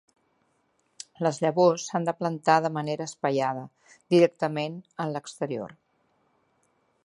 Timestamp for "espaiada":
3.11-3.67